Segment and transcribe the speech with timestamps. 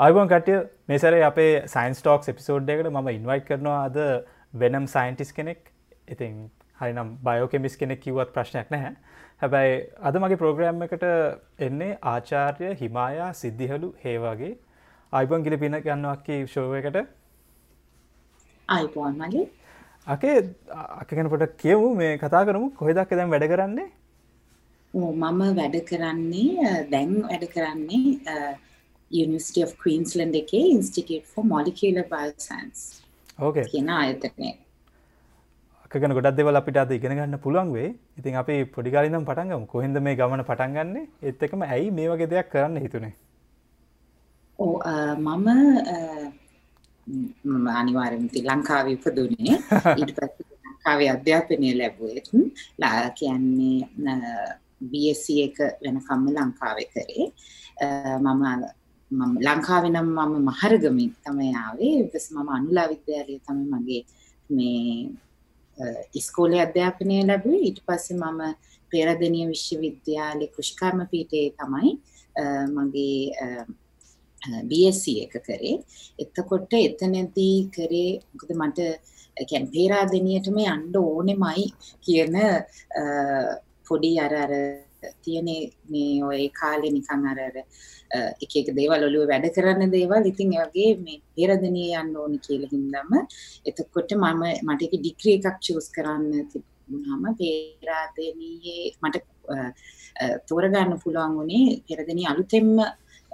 [0.00, 0.54] අයිබන් කටය
[0.88, 3.98] මේසර අපේ science talks episode එකට ම ඉන්වයිට් කරනවා අද
[4.54, 5.70] වෙනම් සයින්ටිස් කෙනෙක්.
[6.08, 8.96] ඉතින් හරිනම් බයෝකෙමිස් කෙනෙක් කිවත් ප්‍රශ්නයක් නැහැ.
[9.42, 11.04] හැබැයි අද මගේ ප්‍රෝග්‍රෑම් එකට
[11.68, 14.52] එන්නේ ආචාර්ය හිමායා සිද්ධිහලු හේවාගේ
[15.12, 16.98] අයිබන් ගිලි පින ගන්නවක්කි ශෝව එකට?
[18.68, 19.46] අයිපෝන් මගේ.
[20.06, 20.36] අකේ
[21.00, 22.74] අකගෙන පොට කියවු මේ කතා කරමු.
[22.74, 23.88] කොහෙදක් දැම් වැඩ කරන්නේ?
[24.94, 28.14] මම වැඩ කරන්නේ දැන් වැඩ කරන්නේ
[29.10, 33.04] University of Queensland එකේ Institute for Molecular Bioscience
[33.38, 34.58] ඕකේ කියන ආයතනය.
[35.84, 37.94] අකගෙන ගොඩක් දෙවල් අපිට අද ඉගෙන ගන්න පුළුවන් වේ.
[38.18, 39.66] ඉතින් අපි පොඩි කාලේ ඉඳන් පටන් ගමු.
[39.66, 41.08] කොහෙන්ද මේ ගමන පටන් ගන්නෙ?
[41.22, 43.14] ඒත් එක්කම ඇයි මේ වගේ දෙයක් කරන්න හිතුනේ?
[44.58, 44.80] ඔව්
[45.18, 45.48] මම
[47.68, 48.98] අනිවාර්යෙන්ම ලංකාවේ.
[50.00, 52.28] ඊට පස්සේ ලංකාවේ අධ්‍යාපනය ලැබුවෙත්
[53.18, 53.78] කියන්නේ
[54.90, 57.24] BSc එක වෙනකම්ම ලංකාවේ කරේ.
[58.20, 58.42] මම
[59.46, 61.92] ලංකාවේ නම් මම මහරගමින් තමයි ආවේ.
[62.00, 64.02] ඊපස් මම අනුලා විද්‍යාලයේ තමයි මගේ
[64.50, 65.10] මේ
[66.18, 67.62] ඉස්කෝලේ අධ්‍යාපනය ලැබුවේ.
[67.68, 68.40] ඊට පස්සේ මම
[68.92, 71.90] පෙරදෙනිය විශ්වවිද්‍යාලයේ කෘෂිකර්ම පීඨයේ තමයි
[72.76, 73.18] මගේ
[74.68, 75.74] BSc එක කරේ.
[76.22, 78.78] එතකොට එතනදී කරේ මොකද මට
[79.48, 81.64] කියන්නේ පේරාදෙනියටම යන්න ඕනෙමයි
[82.04, 82.34] කියන
[83.88, 84.52] පොඩි අර අර
[85.22, 85.48] තියෙන
[85.92, 87.56] මේ ඔය කාලේ නිකන් අර අර
[88.44, 90.24] එක එක දේවල් ඔළුවේ වැඩ කරන්න දේවල්.
[90.32, 93.12] ඉතින් ඒ වගේ මේ පෙරදෙනිය යන්න ඕනි කියලා හින්දාම
[93.66, 99.24] එතකොට මම මට ඒක ඩිග්‍රී එකක් චූස් කරන්න තිබුණාම පෙරදෙනියේ මට
[100.48, 102.70] තෝරගන්න පුළුවන් වුණේ පෙරදෙනිය අලුතෙන්ම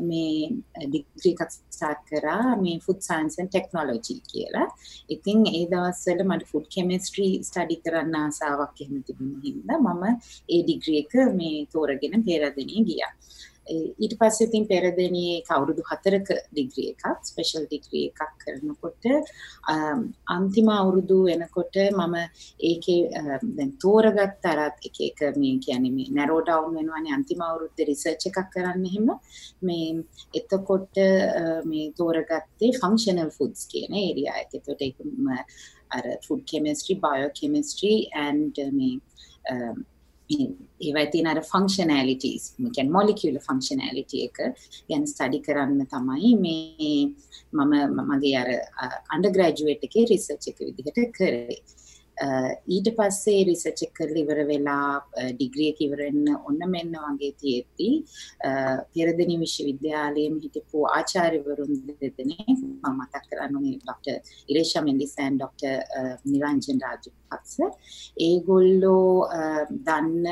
[0.03, 0.49] මේ
[0.85, 4.69] ඩිග්‍රී එකක් ස්ටාර්ට් කරා මේ ෆුඩ් සයන්ස් ඇන්ඩ් ටෙක්නොලොජි කියලා.
[5.09, 10.05] ඉතින් ඒ දවස්වල මට ෆුඩ් කෙමිස්ට්‍රි ස්ටඩි කරන්න ආසාවක් එහෙම තිබුණ හින්දා මම
[10.49, 13.13] ඒ ඩිග්‍රී එක මේ තෝරගෙන පෙරදෙනිය ගියා.
[13.67, 19.05] ඊට පස්සේ ඉතින් පෙරදෙනියේ අවුරුදු 4ක ඩිග්‍රී එකක් ස්පෙෂල් ඩිග්‍රී එකක් කරනකොට
[20.37, 22.17] අන්තිම අවුරුදු වෙනකොට මම
[22.71, 23.01] ඒකේ
[23.57, 28.41] දැන් තෝරගත්ත අර එක එක මේ කියන්නේ මේ නැරෝ ඩවුන් වෙනවානේ අන්තිම අවුරුද්දේ රිසර්ච් එකක්
[28.55, 29.09] කරන්න එහෙම
[29.63, 29.91] මේ
[30.41, 31.03] එතකොට
[31.71, 34.59] මේ තෝරගත්තේ ෆන්ක්ෂනල් ෆුඩ්ස් කියන ඒරියා එක.
[34.59, 34.99] එතකොට ඒක
[35.91, 39.01] අර food chemistry, bio chemistry and මේ
[40.31, 44.41] ඒවයි තියෙන අර ෆංක්ෂනැලිටීස් කියන්නේ මොලිකියුලර් ෆංක්ෂනැලිටි එක
[44.89, 47.01] ගැන ස්ටඩි කරන්න තමයි මේ
[47.53, 48.51] මම මගේ අර
[49.15, 51.61] අන්ඩර් ග්‍රැජුවේට් එකේ රිසර්ච් එක විදිහට කරේ.
[52.69, 55.01] ඊට පස්සේ රිසච් කරල ඉවර වෙලා
[55.31, 57.89] ඩිග්‍රිය කිවරන්න ඔන්න මෙන්න වගේ තියෙති
[58.95, 61.73] පෙරදනි විශ්වවිද්‍යාලයම හිටපු ආචාරිවරුන්
[62.03, 64.11] දෙදන මම මතක් කරන්නේ doctor
[64.49, 65.65] Iresha Mendis and doctor
[66.27, 67.57] Niranjan Rajapaksa
[68.21, 69.29] ඒගොල්ලෝ
[69.81, 70.29] දන්න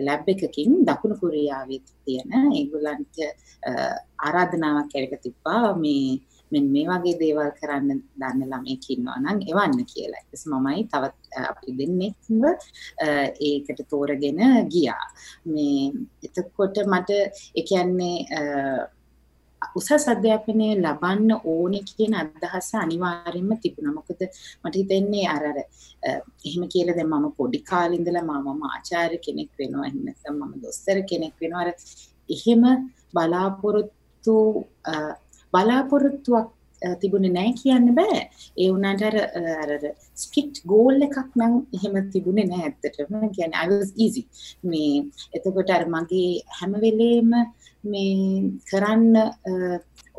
[0.00, 3.22] ලැබ් එකකින් දකුණු කොරියාවේ තියෙන ඒගොලන්ට
[4.20, 6.08] ආරාධනාවක් කැරක තිබ්බා මේ
[6.52, 10.24] මෙන්න මේ වගේ දේවල් කරන්න දන්න ළමෙක් ඉන්නවා නම් එවන්න කියලා.
[10.32, 11.16] ඊට මමයි තවත්
[11.52, 12.42] අපි දෙන්නෙක්ව
[13.50, 14.42] ඒකට තෝරගෙන
[14.72, 15.06] ගියා.
[15.54, 15.92] මේ
[16.26, 17.10] එතකොට මට
[17.58, 18.16] ඒ කියන්නේ
[19.78, 23.96] උසස් අධ්‍යාපනය ලබන්න ඕනේ කියන අදහස අනිවාර්යෙන්ම තිබුණා.
[23.98, 24.20] මොකද
[24.64, 25.58] මට හිතෙන්නේ අර අර
[26.46, 29.86] එහෙම කියලා දැන් මම පොඩි කාලේ ඉඳලා මම ආචාර්ය කෙනෙක් වෙනවා.
[29.88, 31.62] එහෙම නැත්නම් මම දොස්තර කෙනෙක් වෙනවා.
[31.64, 31.70] අර
[32.36, 32.62] එහෙම
[33.14, 34.36] බලාපොරොත්තු
[35.56, 36.52] බලාපොරොත්තුවක්
[37.00, 38.18] තිබුණේ නැහැ කියන්න බෑ.
[38.60, 39.70] ඒ වුණාට අර
[40.22, 43.14] ස්ට්‍රික්ට් ගෝල් එකක් නම් එහෙම තිබුණේ නැහැ ඇත්තටම.
[43.62, 44.22] I was easy.
[44.70, 45.04] මේ
[45.36, 47.32] එතකොට අර මගේ හැම වෙලේම
[47.92, 49.16] මේ කරන්න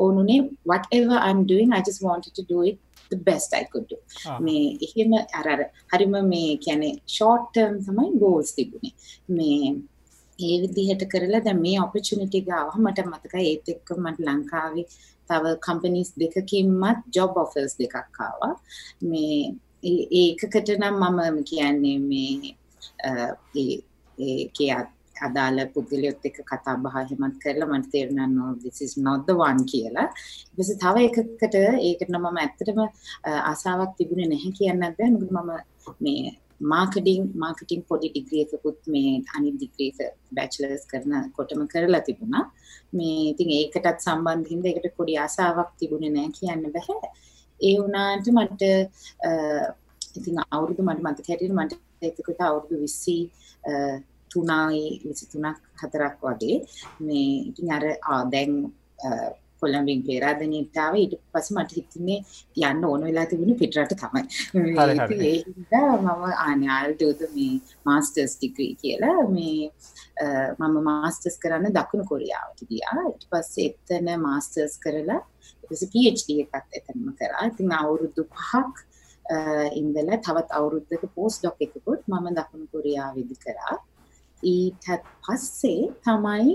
[0.06, 0.40] ඕනුනේ
[0.72, 2.80] whatever I'm doing I just wanted to do it
[3.12, 4.00] the best I could do.
[4.48, 4.56] මේ
[4.88, 5.48] එහෙම අර
[5.94, 8.94] හරිම මේ short term තමයි goals තිබුණේ.
[9.30, 9.76] මේ
[10.40, 14.86] ඒ විදිහට කරලා දැන් මේ opportunity එක ආවම මට මතකයි ඒත් එක්ක මට ලංකාවේ
[15.30, 18.54] තව කම්පනීස් දෙකකින්මත් ජොබ් ඔෆර්ස් දෙකක් ආවා
[19.12, 19.40] මේ
[19.84, 22.54] ඒ එකකට නම් මම කියන්නේ මේ
[23.56, 23.74] ඒ
[24.18, 24.72] ඒකේ
[25.28, 29.62] අදාළ පුද්ගලයොත් එක්ක කතා බහ එහෙමත් කරලා මට තේරුණා no this is not the one
[29.72, 30.08] කියලා.
[30.58, 31.56] ඊපස්සේ තව එකකට
[31.88, 32.82] ඒකට නම් මම ඇත්තටම
[33.52, 35.50] ආසාවක් තිබුණේ නැහැ කියන්නත් බෑ මොකද මම
[36.06, 40.00] මේ මාර්කටිං මාර්කටිං පොඩි ඩිග්‍රී එකකුත් මේ අනිත් ඩිග්‍රී එක
[40.38, 42.46] බැචලර්ස් කරනකොටම කරලා තිබුණා.
[42.94, 46.98] මේ ඉතින් ඒකටත් සම්බන්ධ හින්දා ඒකට පොඩි ආසාවක් තිබුණේ නැහැ කියන්න බෑ.
[47.60, 48.64] ඒ වුණාට මට
[50.18, 56.58] ඉතින් අවුරුදු මට මතක හැටියට මට එතකොට අවුරුදු 20 තුනයි 23ක් හතරක් වගේ
[57.00, 57.86] මේ ඉතින් අර
[58.34, 58.54] දැන්
[59.62, 62.20] කොළඹින් පේරාදනීටාව ඊට පස්සේ මට හිතුනේ
[62.70, 64.24] යන්න ඕන වෙලා තිබුණේ පිටරට තමයි.
[65.22, 67.56] ඒ හින්දා මම ආනේ I'll do the මේ
[67.90, 69.72] මාස්ටර්ස් ඩිග්‍රී කියලා මේ
[70.60, 73.00] මම මාස්ටර්ස් කරන්න දකුණු කොරියාවට ගියා.
[73.12, 77.44] ඊට පස්සේ එතන මාස්ටර්ස් කරලා ඊට පස්සේ PhD එකත් එතනම කරා.
[77.52, 78.76] ඉතින් අවුරුදු පහක්
[79.26, 79.38] අ,
[79.82, 83.76] ඉඳලා තවත් අවුරුද්දක පෝස්ට් ඩොක් එකකුත් මම දකුණු කොරියාවේදී කරා.
[84.44, 84.88] ඊටත්
[85.26, 86.54] පස්සේ තමයි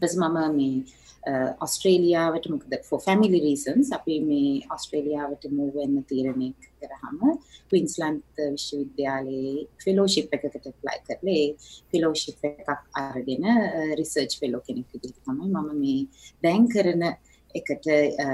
[0.00, 0.76] පස්සේ මම මේ
[1.22, 6.48] Uh, ඔස්ට්‍රේලියාවට මොකද for family reasons අපි මේ ඔස්ට්‍රේලියාවට move වෙන්න තීරණය
[6.80, 7.20] කරාම
[7.70, 9.52] ක්වීන්ස්ලන්ඩ් විශ්වවිද්‍යාලයේ
[9.84, 11.44] ෆෙලෝෂිප් එකකට apply කරලා ඒ
[11.92, 12.72] ෆෙලෝෂිප් එකක්
[13.04, 16.00] අරගෙන uh, රිසර්ච් ෆෙලෝ කෙනෙක් විදිහට තමයි මම මේ
[16.42, 17.06] දැන් කරන
[17.54, 17.86] එකට
[18.18, 18.28] අ,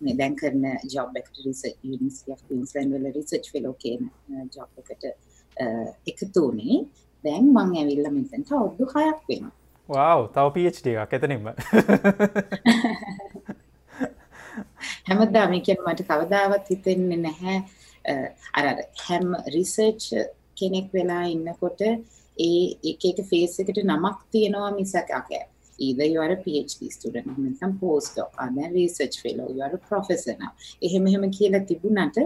[0.00, 0.64] මේ දැන් කරන
[0.94, 4.08] ජොබ් එකට රිසර්ච් යුනිවර්සිටි ඔෆ් ක්වීන්ස්ලන්ඩ් වල රිසර්ච් ෆෙලෝ කියන
[4.56, 5.66] ජොබ් එකට අ,
[6.06, 6.84] එකතු වුණේ.
[7.24, 9.56] දැන් මං ඇවිල්ලා මෙතනට අවුරුදු 6ක් වෙනවා.
[9.90, 11.46] වව් තව පිච්ඩ එකක් එතනින්ම
[15.08, 17.56] හැමදාම ඒ කියන්නේ මට කවදාවත් හිතෙන්නේ නැහැ
[18.04, 18.14] අ,
[18.58, 20.04] අර අර හැම රිසර්ච්
[20.60, 21.80] කෙනෙක් වෙලා ඉන්නකොට
[22.36, 22.52] ඒ
[22.90, 25.42] එක එක ෆේස් එකට නමක් තියෙනවා මිසක් okay
[25.78, 29.82] either you are a PhD student නැත්නම් postdoc or then research fellow you are a
[29.90, 30.52] professor now
[30.82, 32.18] එහෙම එහෙම කියලා තිබුණාට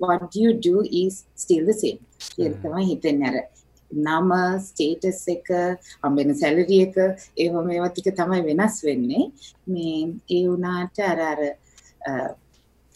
[0.00, 1.98] what you do is still the same
[2.34, 3.36] කියලා තමයි හිතෙන්නේ අර
[3.92, 5.50] නම ස්ටේටස් එක
[6.02, 6.98] හම්බෙන සැලරි එක
[7.36, 9.30] ඒව මේවා ටික තමයි වෙනස් වෙන්නේ.
[9.66, 11.40] මේ ඒ වුණාට අර අර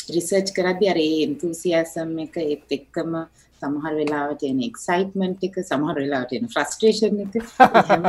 [0.09, 3.25] රිසර්ච් කරද්දී අර ඒ enthusiasm එක ඒත් එක්කම
[3.63, 7.33] සමහර වෙලාවට එන එක්සයිට්මන්ට් එක සමහර වෙලාවට එන ෆ්‍රස්ට්‍රේෂන් එක.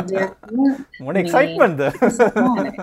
[1.05, 1.21] මොන
[2.11, 2.73] සමානයි.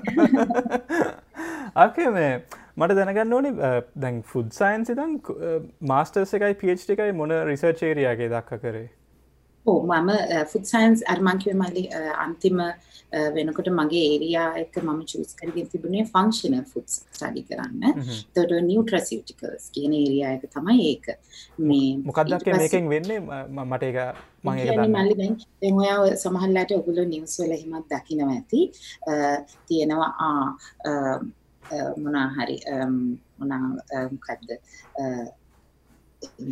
[1.77, 2.33] අකේ මේ
[2.77, 3.53] මට දැනගන්න ඕනි
[3.97, 5.21] දැන් ෆුඩ් සයින්ස් දන්
[5.87, 8.89] මාස්ටර්ස එකයි පිච් එකයි මොන රිසර්චේරයාගේ දක්ක කරේ
[9.67, 10.11] ඕ මම
[10.51, 11.83] ෆුඩ් සයින්ස් අර්මංකිව මලි
[12.19, 12.59] අන්තිම
[13.35, 17.83] වෙනකොට මගේ ඒරයා එක මම චස් කරගෙන තිබුණේ ෆංක්ෂනල් ෆුඩ්ස් ස්ටඩි කරන්න.
[18.35, 21.07] තොට නිියට්‍රසිටිකල්ස් කියන ඒරයා එක තමයි ඒක.
[21.61, 21.91] මේ
[22.39, 23.21] පස්සේ- මේකෙන් වෙන්නේ?
[23.69, 23.99] මට එක
[24.45, 28.33] මං එක කියන්නේ දන්න මල්ලි දැන් දැන් ඔයා ඔය සමහරලාට ඔයගොල්ලෝ නිවුස් වල එහෙමත් දකිනවා
[28.33, 28.61] ඇති.
[29.69, 30.47] තියෙනවා ආ
[30.85, 30.93] අ,
[31.97, 32.57] මොනා හරි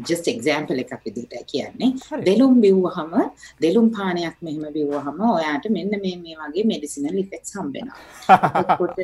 [0.08, 1.90] just example එකක් විදිහට කියන්නේ.
[2.26, 3.12] දෙලුම් බිව්වහම
[3.64, 7.16] දෙලුම් පානයක් මෙහෙම බිව්වහම ඔයාට මෙන්න මේ මේ වගේ මෙඩිසිනල්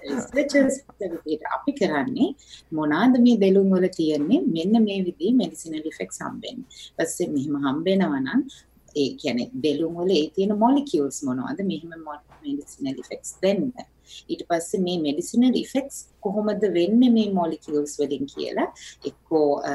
[0.07, 0.77] රිසර්චර්ස්
[1.25, 2.29] විදිහට අපි කරන්නේ
[2.73, 6.67] මොනවාද මේ දෙලුම් වල තියෙන්නේ මෙන්න මේ විදිහේ මෙඩිසිනල් ඉෆෙක්ට්ස් හම්බෙන්නේ.
[6.99, 8.41] ඊපස්සේ මෙහෙම හම්බෙනවා නම්
[8.97, 11.93] ඒ කියන්නේ දෙලුම් වල ඒ තියෙන මොලිකියුල්ස් මොනවද මෙහෙම
[12.45, 13.63] මෙඩිසිනල් ඉෆෙක්ට්ස් දෙන්න.
[14.29, 18.69] ඊට පස්සේ මේ මෙඩිසිනල් ඉෆෙක්ට්ස් කොහොමද වෙන්නේ මේ මොලිකියුල්ස් වලින් කියලා?
[19.05, 19.73] එක්කෝ අ,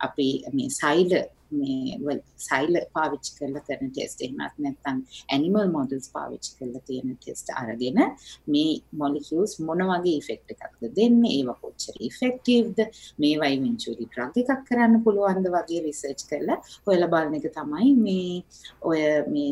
[0.00, 1.12] අපි මේ සෛල
[1.52, 4.98] මේ වල- සෛල පාවිච්චි කරලා කරන ටෙස්ට් එහෙමත් නැත්නම්
[5.34, 7.98] ඇනිමල් මොඩල්ස් පාවිච්චි කරලා තියෙන ටෙස්ට් අරගෙන
[8.46, 11.32] මේ මොලිකියුල්ස් මොන වගේ ඉෆෙක්ට් එකක්ද දෙන්නේ?
[11.38, 12.78] ඒවා කොච්චර ඉෆෙක්ටිව්ද
[13.18, 18.38] මේවා ඉවෙන්චුවලි ඩ්‍රග් එකක් කරන්න පුළුවන්ද වගේ රිසර්ච් කරලා හොයලා බලන එක තමයි මේ
[18.82, 19.00] ඔය
[19.34, 19.50] මේ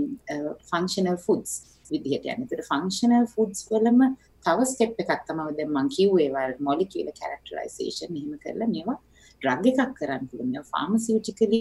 [0.70, 1.52] ෆන්ක්ෂනල් ෆුඩ්ස්
[1.92, 2.46] විදිහට යන්නේ.
[2.46, 4.00] ඒතර ෆන්ක්ෂනල් ෆුඩ්ස් වලම
[4.46, 8.98] තව ස්ටෙප් එකක් තමයි දැන් මම කිව්වේ ඒවා මොලිකියුලර් කැරක්ටරයිසේෂන් එහෙම කරලා මේවා
[9.42, 10.50] ඩ්‍රග් එකක් කරන්න පුළුවන්.
[10.52, 11.60] මේවා ෆාමසිටිකලි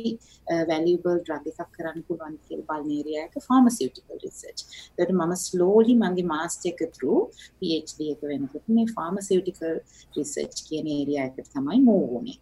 [0.71, 4.59] වැලියබල් ඩ්‍රග් එකක් කරන්න පුළුවන් කියලා බලන ඒරියා එක ෆාමසිටිකල් රිසර්ච්.
[4.97, 7.21] ඒකට මම ස්ලෝලි මගේ මාස්ටර් එක through
[7.61, 9.79] PhD එක වෙනකොට මේ ෆාමසිටිකල්
[10.17, 12.37] රිසර්ච් කියන ඒරියා එකට තමයි මූව් වුනේ.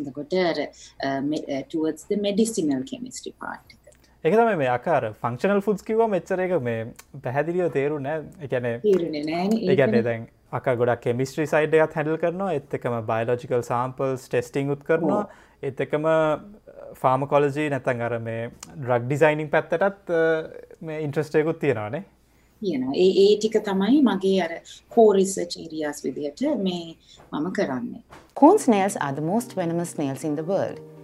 [0.00, 3.85] එතකොට අර අ, me- a, towards the medicinal chemistry part එක.
[4.26, 6.80] එක තම මේ අකාර ෆංක්ෂනල් ෆුඩ්ස් කිව මෙච්චර එක මේ
[7.26, 9.60] පැහැදිලියෝ තේරු නෑ එකැනේ තේරුනේ නෑනේ.
[9.70, 10.26] ඒගැන්නේ දැන්
[10.58, 15.22] අක ගොඩක් කෙමිස්ට්‍රී සයිඩ් එකත් හැඩල් කරනවා එත් එකම බයිලෝජිකල් සාම්පල්ස් ටෙස්ටිං උත් කරනවා
[15.70, 16.10] එත් එකම
[17.02, 20.12] ෆාමකොලජී නැතන් අර මේ ඩ්‍රක් ඩිසයිනිං පැත්තටත්
[20.88, 22.04] මේ ඉන්ට්‍රස්ටයකුත් තියෙනවානේ
[22.62, 22.94] තියෙනවා.
[22.94, 24.52] ඒ ඒ ටික තමයි මගේ අර
[24.94, 26.96] core research areas විදිහට මේ
[27.32, 28.02] මම කරන්නේ.
[28.34, 30.95] Corn snails are the most venomous snails in the world.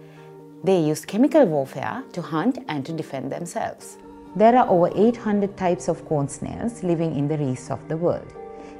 [0.63, 3.97] They use chemical warfare to hunt and to defend themselves.
[4.35, 8.33] There are over 800 types of corn snails living in the reefs of the world.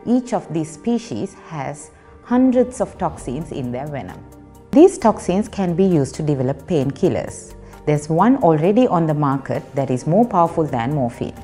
[0.05, 1.91] Each of these species has
[2.23, 4.23] hundreds of toxins in their venom.
[4.71, 7.53] These toxins can be used to develop painkillers.
[7.85, 11.35] There's one already on the market that is more powerful than morphine.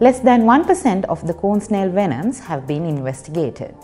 [0.00, 3.74] Less than 1% of the corn snail venoms have been investigated.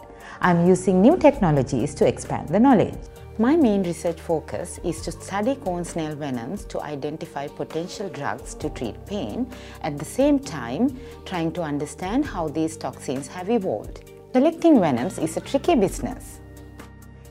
[0.40, 2.94] I'm using new technologies to expand the knowledge.
[3.36, 8.70] My main research focus is to study cone snail venoms to identify potential drugs to
[8.70, 9.50] treat pain,
[9.82, 14.08] at the same time, trying to understand how these toxins have evolved.
[14.32, 16.38] Collecting venoms is a tricky business.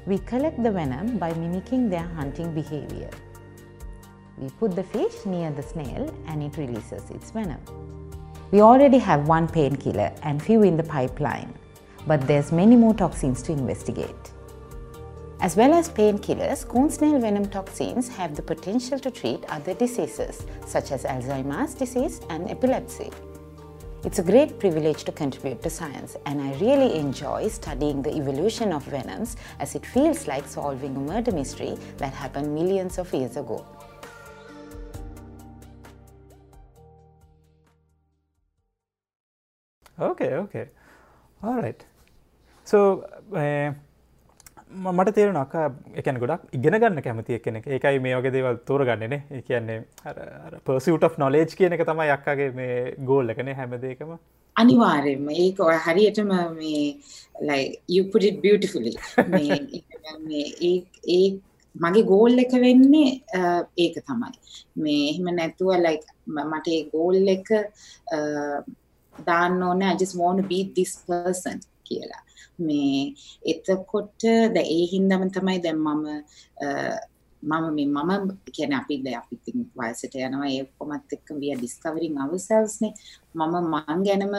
[0.05, 3.09] We collect the venom by mimicking their hunting behavior.
[4.37, 7.61] We put the fish near the snail and it releases its venom.
[8.51, 11.53] We already have one painkiller and few in the pipeline.
[12.05, 14.31] but there's many more toxins to investigate.
[15.43, 20.45] As well as painkillers, coon snail venom toxins have the potential to treat other diseases
[20.65, 23.11] such as Alzheimer's disease and epilepsy.
[24.05, 28.71] It's a great privilege to contribute to science and I really enjoy studying the evolution
[28.71, 33.35] of venoms as it feels like solving a murder mystery that happened millions of years
[33.35, 33.67] ago.
[39.99, 40.69] Okay, okay.
[41.43, 41.83] All right.
[42.63, 43.01] So,
[43.35, 43.73] uh,
[44.73, 45.55] මට තේරෙන අක
[45.95, 49.79] එකන ගොඩක් ඉගෙන ගන්න කැමති කෙනෙ එකයි මේ වගේ දේවල් තෝරගන්නනේ ඒ කියන්නේ
[50.65, 52.77] පර්සිට නොලේජ් කියන එක තමයි යක්කාගේ මේ
[53.11, 54.17] ගෝල් එකන හැමදේකම
[54.55, 55.29] අනිවාර්යෙන්ම.
[55.29, 56.83] ඒක ඔය හරියටම මේ
[57.41, 58.93] like you put it beautifully.
[59.29, 59.57] මේ
[61.15, 61.23] ඒ
[61.75, 63.11] මගේ ගෝල් එක වෙන්නේ
[63.77, 64.33] ඒක තමයි.
[64.75, 67.53] මේ එහෙම නැතුව like මට ඒ ගෝල් එක
[69.15, 69.93] දාන්න ඕනේ.
[69.93, 72.21] I just want to be this person කියලා.
[72.67, 73.01] මේ
[73.53, 74.21] එතකොට
[74.53, 76.05] ද ඒ හින්දාම තමයි දැන් මම
[77.43, 81.61] මම මේ මම කියන්නේ අපි දැන් අපි ඉතින් වයසට යනවා ඒ කොමත් එක්ක we are
[81.61, 82.93] discovering ourselves නේ
[83.35, 84.35] මම මං ගැනම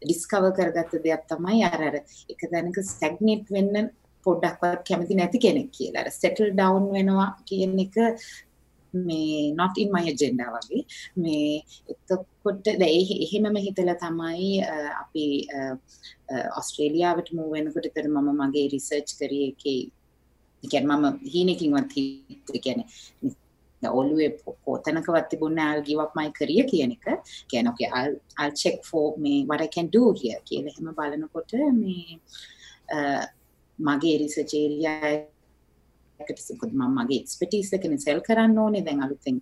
[0.00, 1.96] ඩිස්කවර් කරගත්ත දෙයක් තමයි අර අර
[2.32, 3.92] එක දැනක ස්ටැග්නේට් වෙන්න
[4.26, 6.02] පොඩ්ඩක්වත් කැමති නැති කෙනෙක් කියලා.
[6.02, 7.96] අර සෙටල් ඩවුන් වෙනවා කියන එක
[8.94, 10.84] මේ not in my agenda වගේ.
[11.16, 14.60] මේ එතකොට එහෙමම හිතලා තමයි
[15.02, 15.26] අපි
[16.60, 19.80] ඔස්ට්‍රේලියාවට මූව් වෙනකොට තර මම මගේ රිසර්ච් කරේ එකේ
[20.62, 21.94] කියන්නේ මම හීනකින්වත්
[22.64, 22.86] කියන්නේ
[23.82, 24.30] ඔලුවේ
[24.66, 27.06] කොතනකවත් තිබුණ I'll give up my career කියන එක.
[27.50, 31.52] කියන්නේ okay I'll I'll check for me what I can do here කියලා එහෙම බලනකොට
[31.82, 32.18] මේ
[33.78, 34.52] මගේ රිසර්ච්
[36.22, 39.40] ඒරියා එකට මම මගේ එක්ස්පර්ටිස් එකනේ සෙල් කරන්න ඕනේ දැන් අලුතෙන්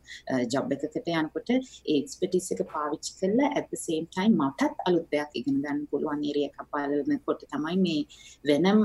[0.53, 5.31] ජොබ් එකකට යනකොට ඒ එක්ස්පර්ටිස් එක පාවිච්චි කරලා at the same time මටත් අලුත් දෙයක්
[5.35, 8.01] ඉගෙන ගන්න පුළුවන් ඒරියා එකක් බලනකොට තමයි මේ
[8.45, 8.81] වෙනම්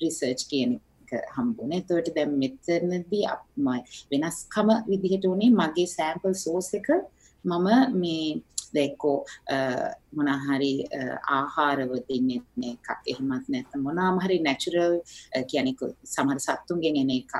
[0.00, 0.80] රිසර්ච් කියන
[1.12, 1.78] එක හම්බුනේ.
[1.78, 3.24] එතකොට දැන් මෙතනදී
[4.10, 6.88] වෙනස්කම විදිහට උනේ මගේ සෑම්පල් සෝස් එක
[7.44, 8.42] මම මේ
[8.74, 9.16] දැක්කෝ
[10.16, 10.72] මොනහරි
[11.28, 12.88] ආහාරවතින් එන එකක්.
[13.06, 14.94] එහෙමත් නැත්නම් මොනවාම හරි නැචරල්
[15.50, 17.32] කියන්නේ සමහර සත්තුන්ගෙන් එන එකක්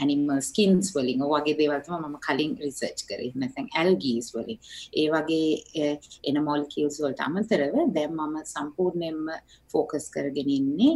[0.00, 3.32] හැනිමල්ස් කින්ස් වලින් වගේ දේවල්තම මම කලින් රිසර්ච් කරේ.
[3.34, 4.58] නැතැන් ඇල්ගීස් වලින්.
[5.00, 5.90] ඒ වගේ
[6.28, 9.28] එන මොල්කියල්ස් වලට අමතරව දැන් මම සම්පූර්ණයෙන්ම
[9.72, 10.94] ෆෝකස් කරගෙන ඉන්නේ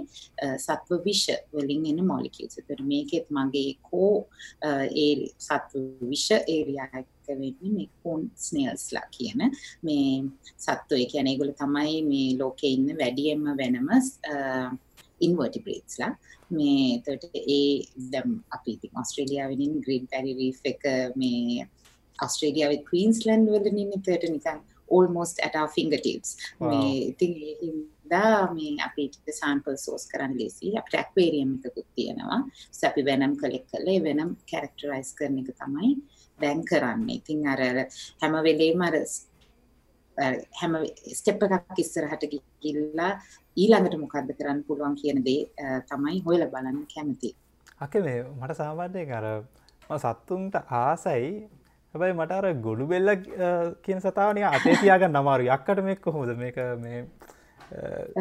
[0.66, 2.58] සත්ව විෂ වලින් එන මොලිකියල්ස්.
[2.58, 4.26] ඒතර මේකෙත් මගේ කෝ
[4.62, 9.40] ඒ සත්ව විෂ ඒරියා වෙන්නේ මේ කෝන් ස්නේල්ස්ලා කියන.
[9.82, 10.24] මේ
[10.56, 13.90] සත්වය කියන්නේ ඒගොල්ලෝ තමයි මේ ලෝකේ ඉන්න වැඩියෙන්ම වෙනම
[15.26, 16.12] ඉන්වර්ටිබ්‍රේට්ස්ලා
[16.50, 17.66] මේ එතකොට ඒ
[18.12, 20.82] දැන් අපි ඉතින් ඕස්ට්‍රේලියාවෙන් ඉන්න ග්‍රීන් පැරි රීෆ් එක
[21.22, 21.68] මේ
[22.18, 24.66] ඔස්ට්‍රේලියාවේ ක්වීන්ස්ලන්ඩ් වල ඉන්න එතකොට නිකන්
[25.44, 26.36] at our fingertips.
[26.60, 30.76] මේ ඉතින් හින්දා මේ අපිට සෑම්පල් සෝස් කරන්න ලේසි.
[30.76, 32.40] අපිට ඇක්වේරියම් එකකුත් තියෙනවා.
[32.88, 35.90] අපි වෙනම් කලෙක්ට් කරලා ඒ වෙනම් කැරක්ටරයිස් කරන එක තමයි
[36.38, 37.18] දැන් කරන්නේ.
[37.20, 37.60] ඉතින් අර
[38.20, 38.94] හැම වෙලේම අර
[40.60, 40.72] හැම
[41.18, 43.12] ස්ටෙප් එකක් ඉස්සරහට ගිහිල්ලා
[43.62, 45.40] ඊළඟට මොකක්ද කරන්න පුළුවන් කියන දේ
[45.90, 47.30] තමයි හොයලා බලන්න කැමති.
[47.84, 49.26] අකේ මේ මට සාමාන්‍යයෙන් අර
[50.04, 51.30] සත්තුන්ට ආසයි.
[51.94, 53.14] හැබැයි මට අර ගොඩු බෙල්ල
[53.84, 56.36] කියන සතාවනිය අතේ තියාගන්න අමාරු යක්කට මේක් කොහොමද?
[56.44, 57.00] මේක මේ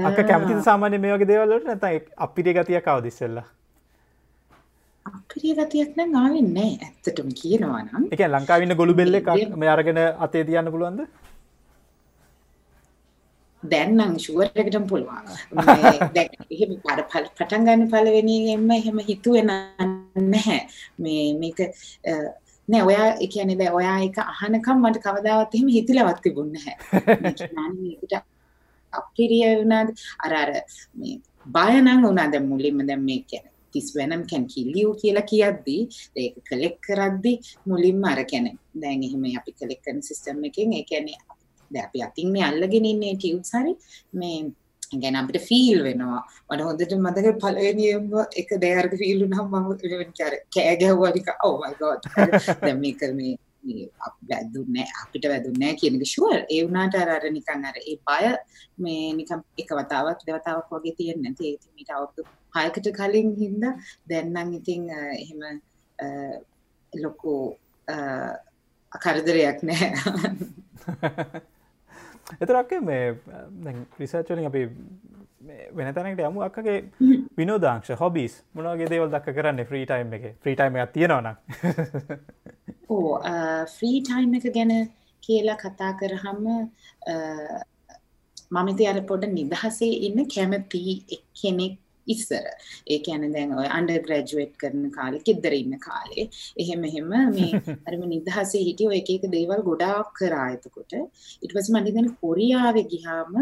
[0.10, 3.48] අක කැමති සාමාන්‍ය මේ වගේ දේවල්ලට නැත අපිට ගතිය කවද ඉස්සෙල්ලා?
[5.06, 8.04] අපිරිය ගතියක් නම් ආවෙන්නේ ඇත්තටම කියනවා නම්.
[8.13, 9.16] එක ලංකාවින්න ගොළු බෙල්ල
[9.63, 11.08] මේ අරගෙන අතේ තියන්න පුළුවන්ද
[13.64, 15.26] දැන්නම් ශුවරකටම පුළුවන්.
[16.52, 19.52] එහෙම පර පටන් ගන්න පලවෙනිගෙන්ම එහෙම හිතුවෙන
[20.26, 20.60] නැහැ.
[21.00, 21.60] මේ මේක
[22.68, 26.78] නෑ ඔයා කියන්නේ දැන් ඔයා එක අහනකම් මට කවදාවත් එහෙම හිතලවත් තිබුණේ
[27.54, 28.24] නැහැ.
[28.94, 29.94] අපිරිය වුණාද?
[30.26, 30.52] අර අර
[30.96, 32.88] මේ බය නම් වුණා දැන් මුලින්ම?
[32.88, 35.82] දැන් මේ කියන්නේ තිස් වෙනම් කැන් කිල්ලියෝ කියලා කියද්දී
[36.16, 37.34] ඒක කලෙක් කරද්දි
[37.66, 40.86] මුලින්ම අර කියන්නේ දැන් එහෙම අපි කලෙක් කරන සිස්ටම් එකෙන් ඒ
[41.67, 43.74] කියන්නේ දැන් අපි අතින් මේ අල්ලගෙන ඉන්නේ ටියුබ්ස් හරි
[44.13, 44.51] මේ
[44.93, 46.21] ගැන අපිට ෆීල් වෙනවා.
[46.50, 49.67] මට හොඳට මතක පළවෙනියම එක දෙයර්ග ෆීල් වුණාම මම
[50.13, 52.00] කර කෑ ගැහුවා නිකන් oh my god.
[52.62, 53.36] දැන් මේක මේ
[54.29, 56.07] වැදුන්නේ අපිට වැදුන්නේ කියන එක.
[56.07, 58.33] ෂුවර් ඒ වුණාට අර අර නිකන් අර ඒ බය
[58.77, 61.45] මේ නිකන් එක වතාවක් දෙවතාවක් වගේ තියෙන්නේ නැති.
[61.47, 62.24] ඒක මීට අවුරුදු
[62.55, 63.74] 6කට කලින් හින්දා
[64.09, 65.41] දැන් නම් ඉතින් එහෙම
[66.93, 67.57] ලොකු
[68.91, 69.91] කරදරයක් නැහැ
[72.36, 73.15] එතරක් මේ
[74.00, 74.63] රිසර්චලින් අපි
[75.75, 76.41] වෙන තැනකට යමු.
[76.41, 76.77] අක්කගේ
[77.38, 80.25] විනෝදාංශ හොබිස් මොනගේ දේවල් දක්ක කරන්න ෆ්‍රී ටයිම් එක?
[80.41, 81.27] ෆ්‍රී ටයිම් එකක් තියෙනවන
[82.89, 83.19] ඕ
[83.75, 84.75] ෆ්‍රී ටයිම් එක ගැන
[85.24, 86.46] කියලා කතා කරහම
[88.51, 90.81] මම ඉතින් අර පොඩ නිදහසේ ඉන්න කැමති
[91.41, 91.79] කෙනෙක්
[92.16, 92.46] ඉස්සර.
[92.88, 96.28] ඒ කියන්නේ දැන් ඔය අන්ඩර් ග්‍රැජුවේට් කරන කාලේ කිද්දර ඉන්න කාලේ.
[96.64, 97.52] එහෙම එහෙම මේ
[97.88, 100.98] අරම නිදහසේ හිටිය ඔය එක එක දේවල් ගොඩාක් කරා එතකොට.
[101.44, 103.34] ඊට පස්සේ මම ඉතින් කොරියාවේ ගියාම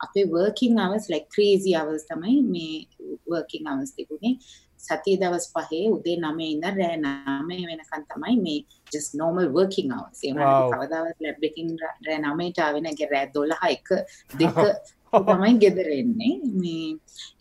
[0.00, 2.86] අපේ working hours like crazy hours තමයි මේ
[3.26, 4.38] working hours තිබුණේ.
[4.78, 8.58] සතිය දවස් පහේ උදේ 9 ඉඳන් රෑ 9 වෙනකන් තමයි මේ
[8.92, 10.18] just normal working hours.
[10.24, 10.32] ඒ
[10.72, 13.10] කවදාවත් ලැබ් එකකින් රෑ 9ට ආවේ නැහැ.
[13.14, 14.04] රෑ 12 1
[14.44, 14.97] 2
[15.28, 16.88] තමයි ගෙදර එන්නේ මේ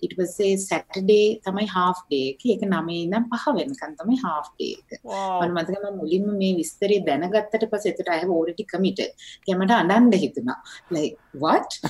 [0.03, 2.41] ඊට පස්සේ සැටර්ඩේ තමයි හාෆ් ඩේ එක.
[2.53, 4.89] ඒක 9 ඉඳන් 5 වෙනකන් තමයි හාෆ් ඩේ එක.
[5.05, 9.11] මම මතකයි මම මුලින්ම මේ විස්තරේ දැනගත්තට පස්සේ එතට I have already committed
[9.47, 10.59] කැමට අඬන්න හිතුණා.
[10.91, 11.69] Like what?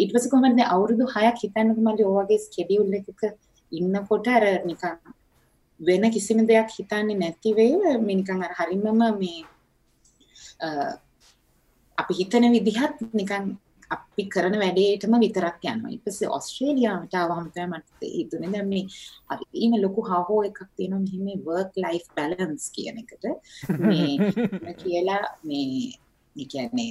[0.00, 3.22] ඊට පස්සේ කොහමද අවුරුදු 6ක් හිතන්නකෝ මම ඔය වගේ ස්කෙඩියුල් එකක
[3.72, 4.96] ඉන්නකොට අර නිකන්
[5.80, 7.74] වෙන කිසිම දෙයක් හිතන්නේ නැති වෙයි.
[8.06, 8.86] මේ නිකන් අර හරිමම
[9.18, 9.42] මේ
[11.98, 13.56] අපි හිතන විදිහත් නිකන්
[13.90, 15.92] අපි කරන වැඩේටම විතරක් යනවා.
[15.92, 18.84] ඊට පස්සේ ඕස්ට්‍රේලියාවට ආවම තමයි මට හිතුනේ දැන් මේ
[19.32, 23.24] හරිම ලොකු හහෝ එකක් තියෙනවා මෙහෙම work life balance කියන එකට.
[23.80, 24.12] මේ
[24.82, 26.90] කියලා මේ කියන්නේ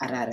[0.00, 0.30] අර අර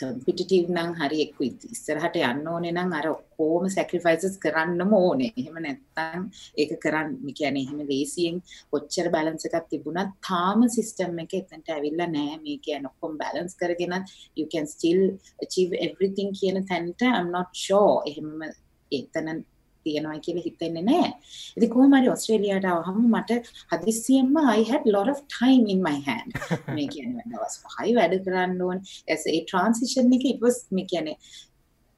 [0.00, 5.32] කම්පිටිටිව් නම් හරි එක්ක ඉස්සරහට යන්න ඕනේ නම් අර ඔක්කොම සැක්‍රිෆයිසස් කරන්නම ඕනේ.
[5.40, 6.28] එහෙම නැත්නම්
[6.60, 12.38] ඒක කරන්න කියන්නේ එහෙම ලේසියෙන් කොච්චර බැලන්ස් එකක් තිබුණත් තාම සිස්ටම් එක එතනට ඇවිල්ලා නැහැ.
[12.44, 13.98] මේ කියන්නේ ඔක්කොම බැලන්ස් කරගෙන
[14.36, 15.02] you can still
[15.44, 18.02] achieve everything කියන තැනට I'm not sure.
[18.10, 18.48] එහෙම
[18.92, 19.44] එතන
[19.86, 21.12] තියෙනවා කියලා හිතෙන්නේ නැහැ.
[21.56, 23.40] ඉතින් කොහොම හරි ඕස්ට්‍රේලියාවට ආවම මට
[23.72, 26.30] හදිස්සියෙන්ම I had lot of time in my hand.
[26.76, 28.86] මේ කියන්නේ දවස් 5යි වැඩ කරන්න ඕන.
[29.08, 31.18] ඒ transition එක it was මේ කියන්නේ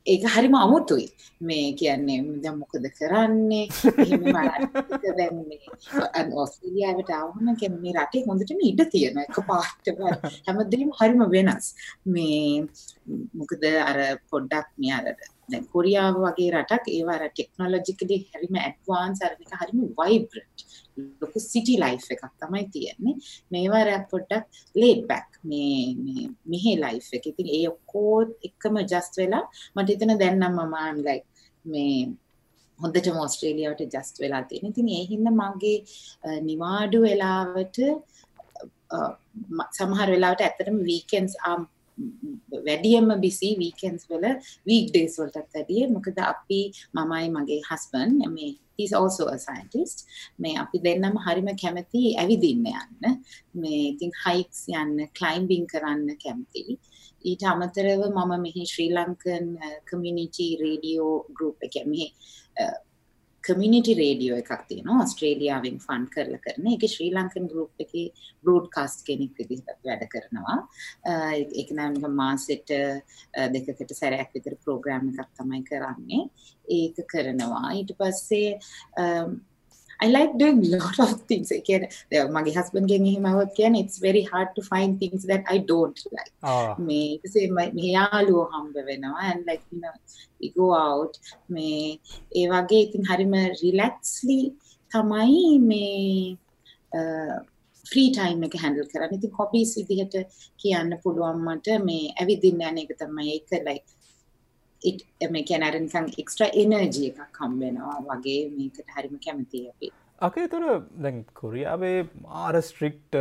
[0.07, 1.07] ඒක හරිම අමුතුයි
[1.41, 3.65] මේ කියන්නේ දැන් මොකද කරන්නේ
[4.05, 4.23] එහෙම
[5.19, 10.01] දැන් ඔස්ට්‍රේලියාවට ආවම කියන්නේ මේ රටේ හොඳටම ඉඩ තියෙනවා එකපාරටම
[10.47, 11.67] හැමදේම හරිම වෙනස්
[12.15, 12.45] මේ
[13.41, 13.99] මොකද අර
[14.31, 15.07] පොඩ්ඩක් මේ අර
[15.51, 20.67] දැන් කොරියාව වගේ රටක් ඒවා අර ටෙක්නොලොජිකලි හරිම ඇඩ්වාන්ස් අර එක හරිම වයිබ්‍රන්ට්
[21.23, 23.17] ලොකු සිටි ලයිෆ් එකක් තමයි තියෙන්නේ
[23.51, 27.27] මේවා අර පොඩ්ඩක් ලේඩ් බෑක් මේ මේ මෙහි ලයිෆ් එක.
[27.33, 29.45] ඉතින් ඒ ඔක්කොම එකම ජස්ට් වෙලා
[29.75, 31.27] මට හිතෙන දැන් නම් මම I'm like
[31.65, 31.99] මේ
[32.79, 34.71] හොඳටම ඕස්ට්‍රේලියාවට ජස්ට් වෙලා තියෙන.
[34.73, 35.79] ඉතින් ඒ හින්දා මගේ
[36.43, 37.79] නිවාඩු වෙලාවට
[39.79, 41.67] සමහර වෙලාවට ඇත්තටම වීකෙන්ඩ්ස් ආ um,
[42.69, 44.31] වැඩියම බිසි වීකන්ස් වල
[44.71, 46.63] වීක් ඩේස් වලටත් වැඩිය මොකද අපි
[46.97, 50.07] මමයි මගේ හස්බන් මේ he's also a scientist.
[50.39, 53.19] මේ අපි දෙන්නම හරිම කැමති ඇවිදින්න යන්න.
[53.63, 56.79] මේ ඉතින් හයික්ස් යන්න ක්ලයිම්බින් කරන්න කැමති.
[57.25, 59.49] ඊට අමතරව මම මෙහි Sri Lankan
[59.91, 62.07] community radio group එක මෙහි
[63.49, 68.07] කමියුනිටි රේඩියෝ එකක් තියෙනවා ඔස්ට්‍රේලියාවෙන් ෆන් කරලා කරන ඒක ශ්‍රී ලංකන් ගෲප් එකේ
[68.43, 70.59] බ්‍රෝඩ්කාස්ට් කෙනෙක් විදිහට වැඩ කරනවා.
[71.61, 72.75] ඒක නම් මාසෙට
[73.55, 76.25] දෙකකට සැරයක් විතර ප්‍රෝග්‍රෑම් එකක් තමයි කරන්නේ.
[76.79, 77.67] ඒක කරනවා.
[77.79, 78.51] ඊට පස්සේ
[80.01, 81.51] I like doing a lot of things.
[81.51, 81.85] Again,
[82.37, 86.01] මගේ husband ගෙන් එහෙම આવොත් කියන්නේ it's very hard to find things that I don't
[86.17, 86.33] like.
[86.89, 89.95] මේ ඉතින් මේ යාළුවෝ හම්බ වෙනවා and like you know
[90.41, 91.15] we go out
[91.57, 91.69] මේ
[92.41, 94.41] ඒ වගේ ඉතින් හරිම relaxedly
[94.93, 95.87] තමයි මේ
[97.85, 99.15] ෆ්‍රී ටයිම් එක හැන්ඩල් කරන්න.
[99.19, 100.17] ඉතින් හොබීස් විදිහට
[100.63, 103.98] කියන්න පුළුවන් මට මේ ඇවිදින්න යන එක තමයි ඒක like
[105.31, 109.91] මේ කියන අර නිකන් එක්ස්ට්‍රා එනර්ජි එකක් හම්බෙනවා වගේ මේකට හරිම කැමති අපි.
[110.21, 110.65] අකේ තුර
[111.05, 111.97] දැන් කොරියාවේ
[112.43, 113.19] ආර ස්ට්‍රික්ට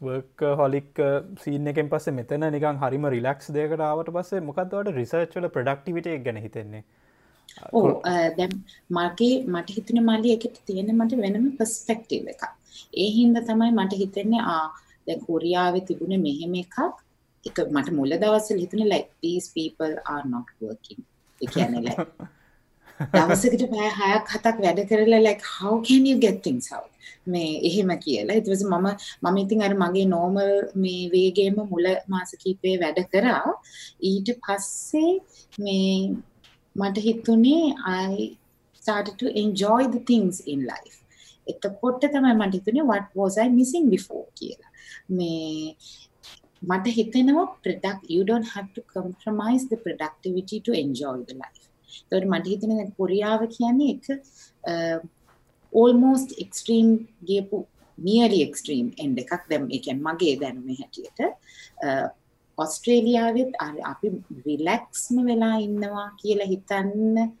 [0.00, 1.00] වර්ක හොලික්
[1.44, 6.40] සීන එකෙන් පස්සේ මෙතන නිකන් හරිම රිලක්ස් දෙකට ආවට පස්සේ මොකක්දවට රිසර්ච් වල ප්‍රඩක්ටිවිට ගැන
[6.46, 6.84] හිතෙන්නේ?
[7.72, 7.88] ඕ
[8.38, 8.54] දැම්
[8.98, 12.44] මගේ මට හිතන මල්ලි එකට තියෙන මට වෙනම පස්පෙක්ටව එක
[13.02, 14.66] ඒ හින්ද තමයි මට හිතෙන්නේ ආ
[15.06, 16.78] දැන් කොරියාව තිබුණ මෙහෙම එකක්
[17.48, 21.00] එක මට මුල දවස්වල හිතුනේ like these people are not working.
[21.40, 22.06] කියන්නේ like
[23.14, 26.90] දවසකට පැය 6ක් 7ක් වැඩ කරලා like how can you get things out?
[27.32, 28.36] මේ එහෙම කියලා.
[28.38, 28.86] ඊට පස්සේ මම
[29.24, 30.52] මම ඉතින් අර මගේ normal
[30.84, 33.42] මේ වේගයෙන්ම මුල මාස කිහිපේ වැඩ කරා.
[34.10, 35.12] ඊට පස්සේ
[35.66, 35.90] මේ
[36.76, 37.62] මට හිතුනේ
[37.96, 38.36] I
[38.82, 40.96] started to enjoy the things in life.
[41.46, 44.26] එතකොට තමයි මට හිතුනේ what was I missing before?
[44.40, 44.70] කියලා.
[45.10, 45.76] මේ
[46.70, 51.64] මට හිතෙනවා product you don't have to compromise the productivity to enjoy the life.
[52.12, 54.04] ඒකට මට හිතෙනවා දැන් කොරියාව කියන්නේ එක
[54.72, 54.98] uh,
[55.72, 56.92] almost extreme
[57.30, 57.66] ගියපු
[57.98, 61.20] nearly extreme end එකක් දැන් ඒ කියන්නේ මගේ දැනුමේ හැටියට
[61.86, 62.06] uh,
[62.58, 63.52] ඔස්ට්‍රේලියාවෙත්
[63.92, 64.08] අපි
[64.46, 67.32] රිලැක්ස්ම වෙලා ඉන්නවා කියලා හිතන්න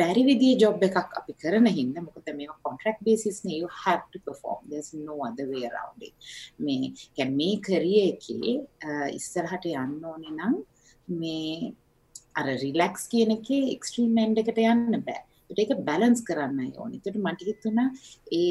[0.00, 4.18] බැරි විදිහේ ජොබ් එකක් අපි කරන හින්දා මොකද මේවා කොන්ට්‍රැක්ට් බේසිස් නේ you have to
[4.26, 4.60] perform.
[4.70, 6.14] There's no other way around it.
[6.66, 6.76] මේ
[7.16, 8.54] කියන්නේ මේ කරියර් එකේ
[9.18, 10.54] ඉස්සරහට යන්න ඕනේ නම්
[11.22, 11.72] මේ
[12.40, 15.22] අර රිලැක්ස් කියන එකේ එක්ස්ට්‍රීම් එන්ඩ් එකට යන්න බෑ.
[15.62, 17.00] ඒක බැලන්ස් කරන්නයි ඕනේ.
[17.00, 17.88] ඒකට මට හිතුණා
[18.40, 18.46] ඒ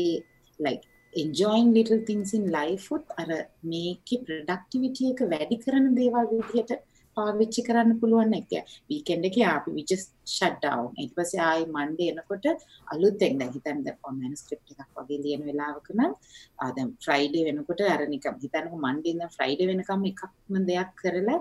[0.59, 3.29] like enjoying little things in life උත් අර
[3.73, 6.73] මේකේ productivity එක වැඩි කරන දේවල් විදිහට
[7.17, 8.51] පාවිච්චි කරන්න පුළුවන් එක
[8.89, 10.87] වීකෙන්ඩ් එකේ අපි we just shut down.
[11.01, 12.45] ඊට පස්සේ ආයි මන්ඩේ එනකොට
[12.93, 16.13] අලුතෙන් දැන් හිතන්න දැන් මැනුස්ක්‍රිප්ට් එකක් වගේ ලියන වෙලාවක නම්
[16.61, 21.39] ආ දැන් ෆ්‍රයිඩේ වෙනකොට අර නිකම් හිතන්නකො මන්ඩේ ඉඳන් ෆ්‍රයිඩේ වෙනකම් එකක්ම දෙයක් කරලා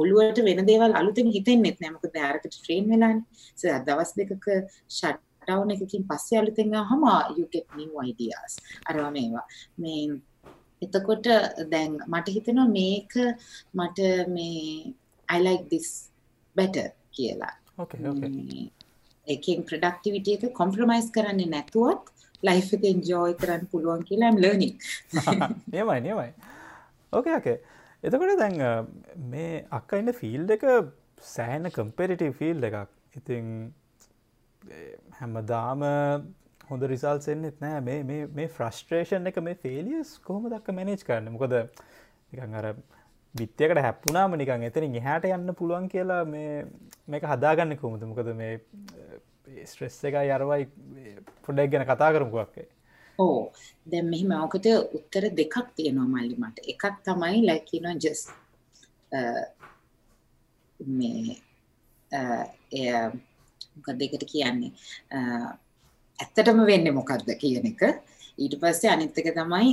[0.00, 3.24] ඔළුවට වෙන දේවල් අලුතෙන් හිතෙන්නෙත් නෑ මොකද අරකට ට්‍රේන් වෙලානේ.
[3.86, 7.04] දවස් දෙකක ෂට් ඩවුන් එකකින් පස්සේ අලුතෙන් ආවම
[7.36, 8.52] you get new ideas.
[8.88, 9.46] අරවා මේවා
[9.82, 10.02] මේ
[10.82, 11.26] එතකොට
[11.72, 13.16] දැන් මට හිතෙනවා මේක
[13.74, 13.98] මට
[14.36, 14.94] මේ
[15.28, 16.10] I like this
[16.56, 17.54] better කියලා.
[17.78, 18.70] Okay, okay.
[19.26, 22.10] එකෙන් ප්‍රොඩක්ටිවිටි එක කොම්ප්‍රොමයිස් කරන්නේ නැතුවත්
[22.42, 24.74] ලයිෆ් එක එන්ජොයි කරන්න පුළුවන් කියලා I'm learning.
[25.74, 26.30] නියමයි නියමයි.
[27.12, 27.58] ඕකේ ඕකේ.
[28.02, 28.56] එතකොට දැන්
[29.32, 30.66] මේ අක්ක ඉන්න ෆීල්ඩ් එක
[31.34, 32.90] සෑහෙන කම්පෙරිටිව් ෆීල්ඩ් එකක්.
[33.16, 33.46] ඉතින්
[35.20, 35.84] හැමදාම
[36.70, 37.80] හොඳ රිසල්ස් එන්නෙත් නෑ.
[37.82, 41.32] මේ මේ ෆ්‍රස්ට්‍රේෂන් එක මේ ෆේලියස් කොහොම දක්ක මැනේජ් කරන්න?
[41.34, 41.54] මොකද
[42.32, 42.72] නිකන් අර
[43.34, 46.66] බිත්්‍යකට හැප්පුනාම නිකන් එතනින් එහාට යන්න පුළුවන් කියලා මේ
[47.06, 48.58] මේක හදාගන්න කොමුද මොකද මේ
[49.66, 50.68] ස්ට්‍රෙස් එක යරවයි
[51.46, 52.68] පොඩක් ගැන කතා කරමුකුවක්ේ
[53.18, 53.40] ඕ
[53.86, 54.66] දැම් මෙහිම ඕකට
[54.98, 56.66] උත්තර දෙකක් තියෙනවා මල්ලි මට.
[56.72, 58.22] එකක් තමයි ලැකින ජස්
[59.12, 59.42] uh,
[60.80, 61.36] මේ
[62.12, 63.10] uh,
[63.74, 64.72] මොකක් දෙකට කියන්නේ?
[66.20, 67.82] ඇත්තටම වෙන්නේ මොකක්ද කියන එක.
[68.38, 69.72] ඊට පස්සේ අනිත් එක තමයි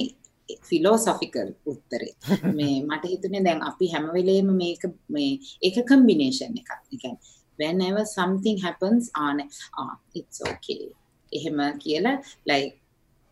[0.69, 2.13] ෆිලෝසොෆිකල් උත්තරේ.
[2.57, 6.71] මේ මට හිතුනේ දැන් අපි හැම වෙලේම මේක මේ ඒක කම්බිනේෂන් එකක්.
[6.93, 9.41] ඒ කියන්නේ whenever something happens on
[9.77, 10.83] ah it's okay.
[11.31, 12.75] එහෙම කියලා like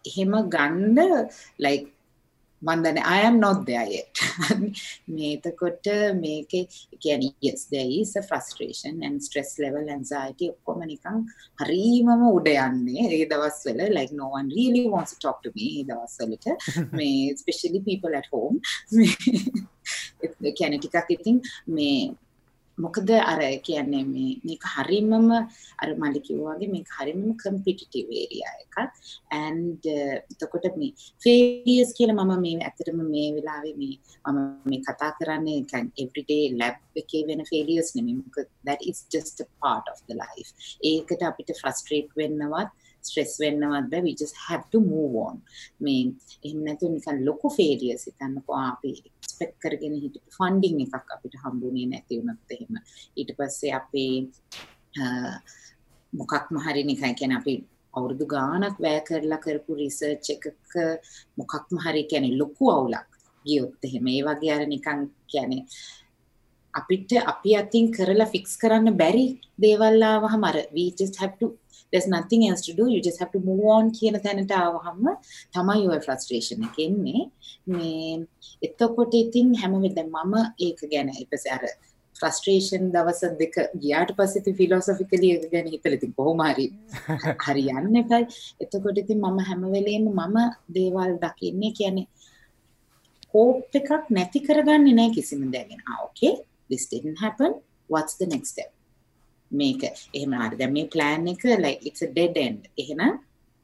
[0.05, 1.94] එහෙම ගන්න like
[2.64, 4.16] මන් දන්නේ I am not there yet
[5.16, 5.86] මේතකොට
[6.20, 6.60] මේකේ
[7.04, 11.20] කියන්නේ yes there is a frustration and stress level anxiety ඔක්කොම නිකන්
[11.62, 15.84] හරීමම උඩ යන්නේ ඒ දවස්වල like no one really wants to talk to me ඒ
[15.90, 16.48] දවස්වලට
[16.98, 18.58] මේ especially people at home
[20.42, 21.38] මේ කියන්නේ ටිකක් ඉතින්
[21.78, 21.94] මේ
[22.77, 25.29] මොකද අර කියන්නේ මේ මේක හරියමම
[25.81, 28.77] අර මල්ලි කිව්වා වගේ මේක හරියමම කම්පිටිටිව් ඒරියා එකක්.
[29.31, 29.81] And
[30.33, 30.91] එතකොට මේ
[31.25, 33.95] ෆේලියර්ස් කියලා මම මේ ඇත්තටම මේ වෙලාවේ මේ
[34.31, 34.39] මම
[34.71, 38.17] මේ කතා කරන්නේ නිකන් everyday lab එකේ වෙන ෆේලියර්ස් නෙමෙයි.
[38.23, 40.51] මොකද that is just a part of the life.
[40.91, 42.69] ඒකට අපිට frustrate වෙන්නවත්
[43.05, 45.37] ස්ට්‍රෙස් වෙන්නවත් බෑ we just have to move on.
[45.85, 46.03] මේ
[46.45, 52.19] එහෙම නැතුව නිකන් ලොකු ෆේලියර්ස් හිතන්නකෝ අපි එක්ස්පෙක්ට් කරගෙන හිටපු ෆන්ඩින් එකක් අපිට හම්බුනේ නැති
[52.19, 52.73] වුණත් එහෙම.
[53.19, 54.13] ඊට පස්සේ අපේ
[56.13, 57.55] මොකක්ම හරි නිකන් කියන්නේ අපි
[57.97, 60.73] අවුරුදු ගාණක් වැය කරලා කරපු රිසර්ච් එකක
[61.39, 63.09] මොකක්ම හරි කියන්නේ ලොකු අවුලක්
[63.45, 64.07] ගියොත් එහෙම.
[64.07, 64.99] ඒ වගේ අර නිකන්
[65.31, 65.63] කියන්නේ
[66.75, 69.25] අපිට අපි අතින් කරලා ෆික්ස් කරන්න බැරි
[69.63, 71.47] දේවල් ආවහම අර we just have to
[71.93, 75.09] there's nothing else to do you just have to move on කියන තැනට ආවහම
[75.55, 77.21] තමයි ඔය frustration එක එන්නේ.
[77.67, 78.15] මේ
[78.67, 81.63] එතකොට ඉතින් හැම වෙලේම මම ඒක ගැන ඊපස්සේ අර
[82.15, 86.67] ෆ්‍රස්ට්‍රේෂන් දවස් දෙක ගියාට පස්සේ ඉතින් ෆිලොසොෆිකලි ඒක ගැන හිතලා ඉතින් කොහොම හරි
[87.45, 88.21] හරියන්නේ නැහැ
[88.63, 90.37] එතකොට ඉතින් මම හැම වෙලේම මම
[90.77, 92.07] දේවල් දකින්නේ කියන්නේ
[93.33, 95.81] hope එකක් නැති කරගන්නේ නැහැ කිසිම දෙයකින්.
[95.87, 96.35] ආ okay
[96.69, 97.53] this didn't happen
[97.89, 98.71] what's the next step?
[99.51, 100.55] මේක එහෙම හරි.
[100.57, 102.67] දැන් මේ plan එක like it's a dead end.
[102.77, 103.13] එහෙනම්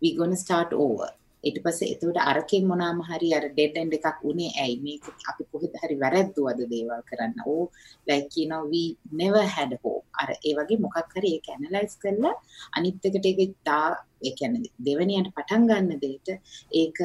[0.02, 1.10] we going to start over.
[1.44, 4.76] ඊට පස්සේ එතකොට අරකින් මොනාම හරි අර ඩෙඩ් එන්ඩ් එකක් උනේ ඇයි?
[4.86, 7.34] මේක අපි කොහෙද හරි වැරද්දුවද දේවල් කරන්න?
[7.54, 7.64] ඕ
[8.10, 8.84] like you know we
[9.22, 10.06] never had hope.
[10.22, 12.36] අර ඒ වගේ මොකක් හරි ඒක ඇනලයිස් කරලා
[12.78, 13.86] අනිත් එකට ඒක තා
[14.28, 16.30] ඒ කියන්නේ දෙවෙනියට පටන් ගන්න දෙයට
[16.82, 16.98] ඒක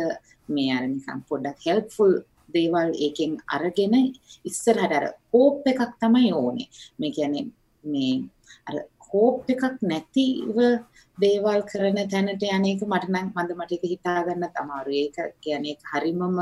[0.56, 2.14] මේ අර නිකන් පොඩ්ඩක් helpful
[2.56, 3.94] දේවල් ඒකෙන් අරගෙන
[4.50, 6.68] ඉස්සරහට අර හෝප් එකක් තමයි ඕනේ
[7.00, 7.46] මේ කියන්නේ
[7.84, 8.14] මේ
[8.68, 8.76] අර
[9.08, 10.56] හෝප් එකක් නැතිව
[11.18, 15.04] දේවල් කරන තැනට යන එක මට නම් මන්ද මට ඒක හිතා ගන්නත් අමාරුයි.
[15.06, 16.40] ඒක කියන්නේ ඒක හරිමම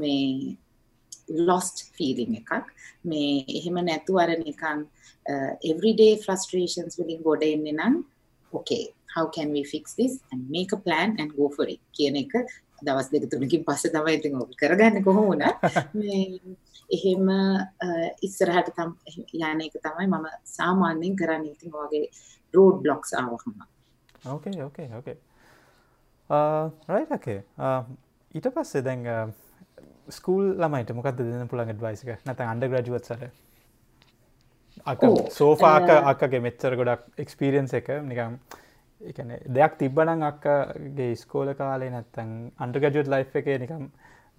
[0.00, 0.56] මේ
[1.48, 2.66] lost feeling එකක්.
[3.04, 4.84] මේ එහෙම නැතුව අර නිකන්
[5.70, 8.02] everyday frustrations වලින් ගොඩ එන්නේ නම්
[8.52, 8.84] okay
[9.14, 12.34] how can we fix this and make a plan and go for it කියන එක
[12.82, 15.66] දවස් දෙක තුනකින් පස්සේ තමයි ඉතින් ඔක කරගන්නේ කොහොම වුණත්.
[15.98, 16.56] මේ
[16.90, 17.28] එහෙම
[18.22, 21.52] ඉස්සරහට යන එක තමයි මම සාමාන්‍යයෙන් කරන්නේ.
[21.52, 22.08] ඉතින් ඔයගේ
[22.54, 23.60] රෝඩ් බ්ලොක්ස් ආවහම.
[24.24, 25.16] ඕකේ ඕකේ ඕකේ
[26.88, 27.40] රයිටකේ
[28.34, 29.06] ඊට පස්සේ දැන්
[30.10, 33.30] ස්කූල් ළමයිට මොකක්ද දෙන්න පුළන් ඩ්වයිසික නැත අන්ඩ ග්‍රජුවත්සට
[34.86, 35.16] අක ඔව්.
[35.30, 37.88] සෝෆාක අක්කගේ මෙච්චර ගොඩක් එක්ස්පිරියන්ස් එක.
[38.02, 38.38] නිකම්
[39.10, 42.30] එකන දෙයක් තිබ්බනං අක්කගේ ස්කෝල කාලේ නැත්තං
[42.64, 43.84] අන්ඩගජුත් ලයි් එක නිකම්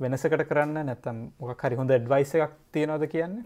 [0.04, 3.46] වෙනසකට කරන්න නැත්තම් මොකක් හරි හොඳ ඇඩ්වයිස එකක් තියෙනවද කියන්නේ?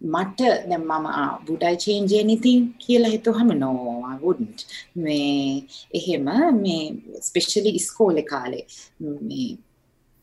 [0.00, 1.06] මට දැන් මම
[1.48, 2.60] would I change anything?
[2.84, 3.70] කියලා හිතුවහම no
[4.12, 4.60] I wouldn't.
[4.94, 6.28] මේ එහෙම
[6.62, 6.82] මේ
[7.22, 8.66] especially ඉස්කෝලේ කාලේ
[9.00, 9.48] මේ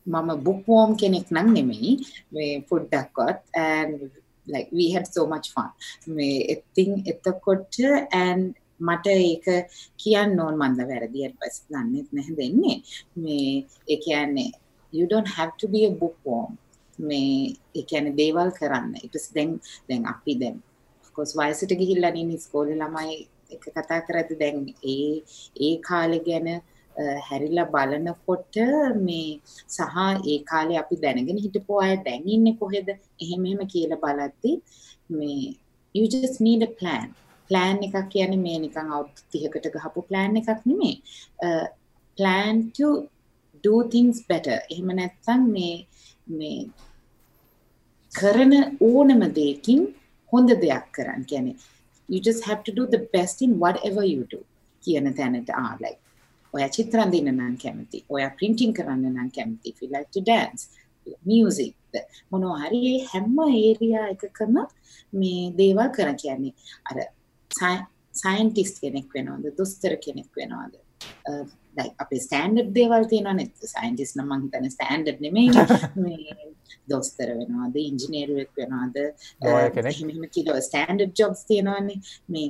[0.08, 1.98] මම bookworm කෙනෙක් නම් නෙමෙයි
[2.34, 4.10] මේ පොඩ්ඩක්වත් and
[4.48, 5.70] like we had so much fun.
[6.08, 7.78] මේ ඉතින් එතකොට
[8.12, 9.46] and මට ඒක
[10.04, 12.78] කියන්න ඕන මන්ද වැරදි advice දන්නෙත් නැහැ දෙන්නේ.
[13.16, 14.52] මේ ඒ කියන්නේ
[14.94, 16.52] you don't have to be a bookworm.
[17.00, 18.94] මේ ඒ කියන්නේ දේවල් කරන්න.
[19.04, 19.52] ඊට පස්සේ දැන්
[19.90, 20.56] දැන් අපි දැන්
[21.04, 23.18] of course වයසට ගිහිල්ලා ඉන්නේ ඉස්කෝලේ ළමයි
[23.56, 24.58] එක කතා කරද්දි දැන්
[24.94, 25.22] ඒ
[25.68, 26.62] ඒ කාලේ ගැන අ,
[27.28, 28.56] හැරිලා බලනකොට
[29.06, 29.40] මේ
[29.76, 29.80] සහ
[30.32, 32.88] ඒ කාලේ අපි දැනගෙන හිටපු අය දැන් ඉන්නේ කොහෙද?
[33.24, 34.52] එහෙම එහෙම කියලා බලද්දි
[35.18, 35.56] මේ
[35.96, 37.08] you just need a plan.
[37.50, 40.96] Plan එකක් කියන්නේ මේ නිකන් අවුරුදු 30කට ගහපු plan එකක් නෙමෙයි.
[41.46, 41.50] අ,
[42.18, 42.88] plan to
[43.64, 44.58] do things better.
[44.72, 45.76] එහෙම නැත්නම් මේ
[46.30, 46.60] මේ
[48.12, 49.82] කරන ඕනම දෙයකින්
[50.34, 51.56] හොඳ දෙයක් කරන්න කියන්නේ.
[52.10, 54.42] You just have to do the best in whatever you do
[54.84, 56.00] කියන තැනට ආ like
[56.54, 57.98] ඔයා චිත්‍ර අඳින්න නම් කැමති.
[58.10, 59.70] ඔයා printing කරන්න නම් කැමති.
[59.72, 60.64] If you like to dance
[61.26, 61.74] music
[62.32, 64.56] මොනවා හරි ඒ හැම ඒරියා එකකම
[65.14, 66.54] මේ දේවල් කරන කියන්නේ.
[66.90, 66.98] අර
[68.24, 69.56] සයින්ටිස්ට් කෙනෙක් වෙනවද?
[69.58, 70.76] දොස්තර කෙනෙක් වෙනවද?
[72.02, 75.50] අපේ ස්ටෑන්ඩඩ් දේවල් තියෙනවනේ සයින්ටිස්ට් නම් මං හිතන්නේ ස්ටෑන්ඩඩ් නෙමෙයි
[76.06, 76.48] මේ
[76.90, 77.78] දොස්තර වෙනවද?
[77.84, 78.98] ඉංජිනේරුවෙක් වෙනවද?
[80.38, 82.02] කියලා ස්ටෑන්ඩඩ් ජොබ්ස් තියෙනවනේ.
[82.30, 82.50] මේ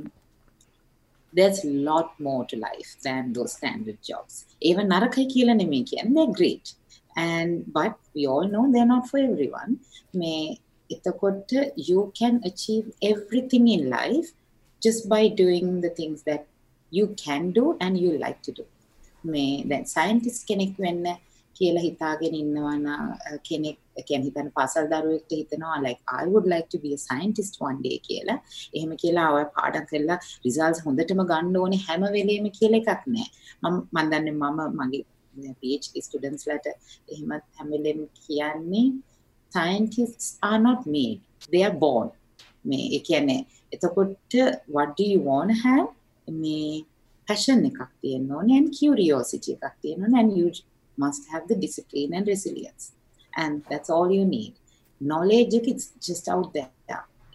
[1.33, 4.45] there's a lot more to life than those standard jobs.
[4.61, 6.13] ඒව නරකයි කියලා නෙමෙයි කියන්නේ.
[6.17, 6.73] They're great.
[7.17, 9.71] And but we all know they're not for everyone.
[10.15, 10.57] මේ
[10.89, 11.51] එතකොට
[11.89, 14.29] you can achieve everything in life
[14.81, 16.43] just by doing the things that
[16.91, 18.63] you can do and you like to do.
[19.23, 21.05] මේ දැන් scientist කෙනෙක් වෙන්න
[21.55, 22.89] කියලා හිතාගෙන ඉන්නවා නම්
[23.27, 27.53] අ, කෙනෙක් කියන්නේ හිතන්න පාසල් දරුවෙක්ට හිතනවා like I would like to be a scientist
[27.67, 28.35] one day කියලා.
[28.77, 33.27] එහෙම කියලා ඔය පාඩම් කරලා results හොඳටම ගන්න ඕනේ හැම වෙලෙම කියලා එකක් නැහැ.
[33.63, 35.03] මම මම දන්නේ මම මගේ
[35.61, 36.67] PhD students ලට
[37.13, 38.85] එහෙම හැම වෙලෙම කියන්නේ
[39.51, 41.19] scientists are not made
[41.53, 42.07] they are born.
[42.69, 43.37] මේ ඒ කියන්නේ
[43.74, 44.34] එතකොට
[44.76, 45.88] what do you want to have
[46.42, 46.56] මේ
[47.28, 50.48] passion එකක් තියෙන්න ඕනේ and curiosity එකක් තියෙන්න ඕනේ and you
[51.04, 52.84] must have the discipline and resilience
[53.42, 54.54] and that's all you need
[55.10, 56.70] knowledge එක it's just out there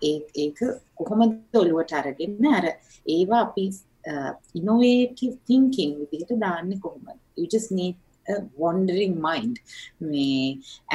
[0.09, 0.59] ඒ ඒක
[0.99, 1.31] කොහොමද
[1.61, 2.65] ඔළුවට අරගෙන අර
[3.15, 3.65] ඒවා අපි
[4.11, 7.95] uh, innovative thinking විදිහට දාන්නේ කොහොමද you just need
[8.33, 9.55] a wandering mind
[10.11, 10.27] මේ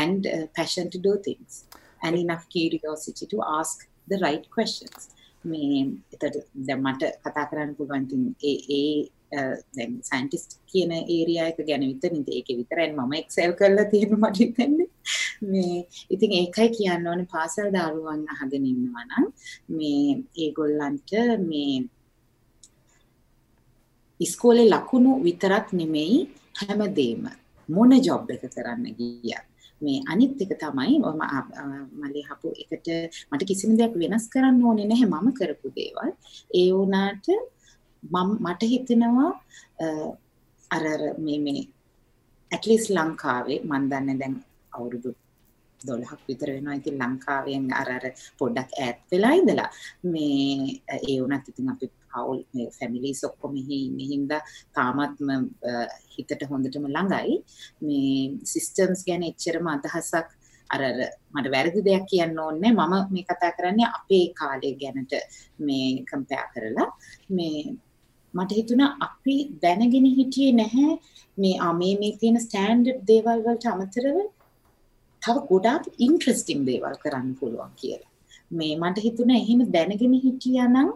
[0.02, 1.52] and uh, passion to do things
[2.04, 3.76] and enough curiosity to ask
[4.12, 5.00] the right questions
[5.47, 5.81] මේ
[6.13, 6.35] එතට
[6.67, 8.91] දැන් මට කතා කරන්න පුළුවන් ඉතින් ඒ ඒ
[9.33, 9.41] අ,
[9.75, 14.37] දැන් සයින්ටිස්ට් කියන ඒරියා එක ගැන විතරින් ඉතින් ඒකේ විතරයි මම එක්සෙල් කරලා තියෙන මට
[14.39, 14.87] හිතෙන්නේ.
[15.43, 15.77] මේ
[16.09, 19.25] ඉතින් ඒකයි කියන්න ඕනේ පාසල් දරුවන් අහගෙන ඉන්නවා නම්
[19.69, 20.07] මේ
[20.37, 21.11] ඒගොල්ලන්ට
[21.49, 21.75] මේ
[24.19, 26.17] ඉස්කෝලේ ලකුණු විතරක් නෙමෙයි
[26.59, 27.23] හැමදේම
[27.69, 29.45] මොන ජොබ් එක කරන්න ගියත්
[29.81, 31.21] මේ අනිත් එක තමයි මම
[32.01, 32.87] මලේ හපු එකට
[33.31, 36.09] මට කිසිම දෙයක් වෙනස් කරන්න ඕනේ නැහැ මම කරපු දේවල්.
[36.59, 37.25] ඒ වුණාට
[38.03, 39.31] මම මට හිතෙනවා
[39.83, 39.85] අ,
[40.71, 41.61] අර අර මේ මේ
[42.51, 44.35] ඇටලිස් ලංකාවේ මන් දන්නේ දැන්
[44.71, 45.09] අවුරුදු
[45.81, 46.75] 12ක් විතර වෙනවා.
[46.79, 48.05] ඉතින් ලංකාවෙන් අර අර
[48.39, 49.69] පොඩ්ඩක් ඈත් වෙලා ඉඳලා
[50.03, 54.41] මේ ඒ වුණත් ඉතින් අපි පවුල් මේ ෆැමිලිස් ඔක්කොම මෙහි ඉන්නේ හින්දා
[54.75, 55.73] තාමත්ම අ,
[56.15, 57.35] හිතට හොඳටම ළඟයි.
[57.81, 58.11] මේ
[58.51, 60.27] සිස්ටම්ස් ගැන එච්චරම අදහසක්
[60.69, 60.95] අර අර
[61.35, 65.13] මට වැරදි දෙයක් කියන්න ඕනේ මම මේ කතා කරන්නේ අපේ කාලේ ගැනට
[65.59, 66.87] මේ කම්පෙයාර් කරලා.
[67.29, 67.59] මේ
[68.33, 70.91] මට හිතුණා අපි දැනගෙන හිටියේ නැහැ.
[71.37, 74.17] මේ ආ මේ මේ තියෙන ස්ටෑන්ඩඩ් දේවල් වලට අමතරව
[75.21, 78.11] තව ගොඩාක් ඉන්ට්‍රස්ටිං දේවල් කරන්න පුළුවන් කියලා.
[78.51, 80.89] මේ මට හිතුණා එහෙම දැනගෙන හිටියා නම්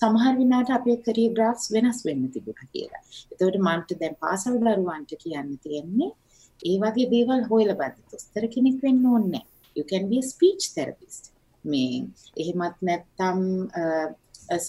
[0.00, 3.02] සමහර විනාට අපේ කරියර් ග්‍රාෆ්ස් වෙනස් වෙන්න තිබුණා කියලා.
[3.30, 6.10] ඒතකොට මන්ට දැන් පාසල් දරුවන්ට කියන්න තියෙන්නේ
[6.68, 8.04] ඒ වගේ දේවල් හොයලා බලන්න.
[8.12, 9.46] දොස්තර කෙනෙක් වෙන්න ඕනේ නැහැ.
[9.76, 11.32] You can be a speech therapist.
[11.64, 12.06] මේ
[12.42, 13.40] එහෙමත් නැත්නම්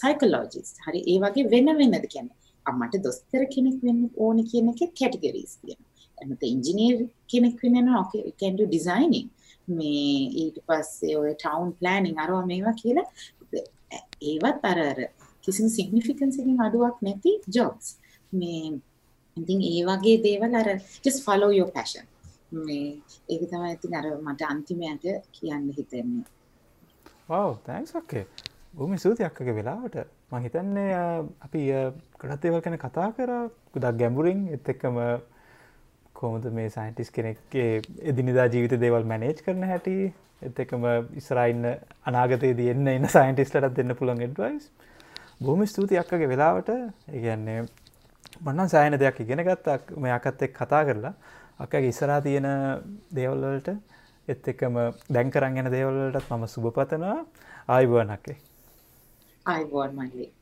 [0.00, 0.76] සයිකොලොජිස්ට්.
[0.86, 2.36] හරි ඒ වගේ වෙන වෙනද කියන්නේ.
[2.66, 5.88] අම්මට දොස්තර කෙනෙක් වෙන්න ඕනේ කියන එකේ කැටගරිස් තියෙනවා.
[6.22, 6.98] එතන ඉංජිනේර්
[7.32, 9.28] කෙනෙක් වෙන්න නම් okay you can do designing.
[9.78, 13.08] මේ ඊට පස්සේ ඔය town planning අරවා මේවා කියලා
[14.30, 14.98] ඒවත් අර අර
[15.44, 17.86] කිසිම සිග්නිෆිකන්ස් එකකින් අඩුවක් නැති ජොබ්ස්.
[18.32, 18.80] මේ
[19.36, 20.68] ඉතින් ඒ වගේ දේවල් අර
[21.04, 22.04] just follow your passion.
[22.52, 22.86] මේ
[23.28, 26.24] ඒක තමයි ඉතින් අර මට අන්තිමයට කියන්න හිතෙන්නේ.
[27.30, 28.24] ඔව තැන්ක්ස්ක්කේ
[28.74, 29.96] බොහම සූති අක්කගේ වෙලාවට
[30.30, 31.04] මං හිතන්නේ අ,
[31.46, 31.60] අපි
[32.20, 33.30] කඩත් ඒවල් කැන කතා කර
[33.74, 34.98] ගොඩක් ගැඹුරින් එත් එක්කම
[36.14, 37.70] කොමද මේ සයින්ටිස් කෙනෙක්ගේ
[38.12, 39.94] එදිනිදා ජීවිත දේවල් මැනේජ් කරන හැටි
[40.42, 40.84] එත් එකම
[41.20, 41.64] ඉස්රයින්න
[42.06, 44.70] අනාගතයේ දෙන්න එන්න සයින්ටිස්ලටත් දෙන්න පුළන් එඩවයිස්
[45.40, 47.60] බොහම ස්තුති අක්කගේ වෙලාවට ඒගන්නේ
[48.40, 51.14] මන්නන් සෑන දෙයක් ඉගෙන ගත්තක් මෙයකත් එක් කතා කරලා
[51.58, 52.48] අක්කගේ ඉස්සරා තියෙන
[53.14, 53.72] දේවල්වලට
[54.28, 54.76] එත් එකම
[55.10, 57.18] දැන්කරන් ගැන දේවල්ලටත් මම සුභපතනවා
[57.68, 58.36] ආයිබුවනක්කේ
[59.46, 60.32] අයිබෝන් මල්ලි.